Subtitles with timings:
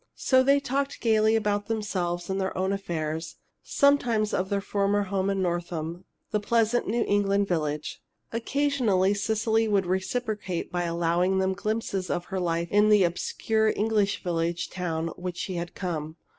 [0.17, 5.29] So they talked gaily about themselves and their own affairs, sometimes of their former home
[5.29, 8.01] in Northam, the pleasant New England village.
[8.31, 13.99] Occasionally Cecily would reciprocate by allowing them glimpses of her life in the obscure little
[14.39, 16.15] English town from which she had come.